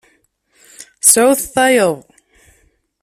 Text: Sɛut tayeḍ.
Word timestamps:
Sɛut 1.11 1.41
tayeḍ. 1.53 1.95